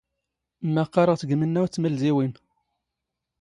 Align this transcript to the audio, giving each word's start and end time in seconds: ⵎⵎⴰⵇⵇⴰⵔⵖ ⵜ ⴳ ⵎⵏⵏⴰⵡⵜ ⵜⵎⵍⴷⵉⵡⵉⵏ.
ⵎⵎⴰⵇⵇⴰⵔⵖ 0.67 1.13
ⵜ 1.19 1.21
ⴳ 1.27 1.31
ⵎⵏⵏⴰⵡⵜ 1.35 1.71
ⵜⵎⵍⴷⵉⵡⵉⵏ. 1.73 2.29